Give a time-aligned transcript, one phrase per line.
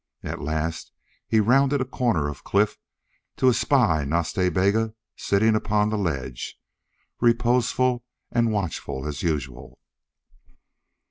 [0.23, 0.89] At length
[1.27, 2.75] he rounded a corner of cliff
[3.37, 6.59] to espy Nas Ta Bega sitting upon the ledge,
[7.21, 9.79] reposeful and watchful as usual.